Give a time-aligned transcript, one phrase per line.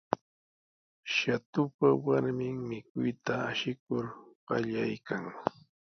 [1.15, 4.05] Shatupa warmin mikuyta ashikur
[4.47, 5.23] qallaykan.